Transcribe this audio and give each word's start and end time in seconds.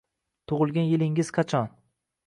Tug’ilgan 0.51 0.89
yilingiz 0.93 1.33
qachon? 1.39 1.73